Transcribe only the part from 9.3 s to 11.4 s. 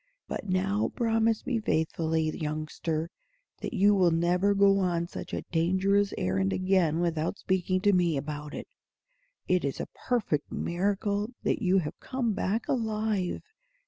It is a perfect miracle